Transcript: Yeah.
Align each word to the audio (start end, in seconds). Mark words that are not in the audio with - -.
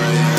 Yeah. 0.00 0.29